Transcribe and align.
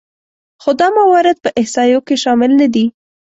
خو 0.61 0.71
دا 0.79 0.87
موارد 0.99 1.37
په 1.43 1.49
احصایو 1.59 1.99
کې 2.07 2.15
شامل 2.23 2.51
نهدي 2.59 2.85